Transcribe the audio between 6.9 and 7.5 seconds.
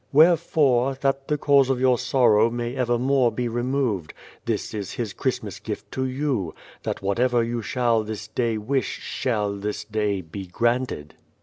whatever